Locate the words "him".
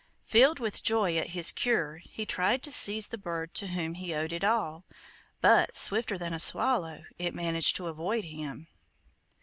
8.23-8.65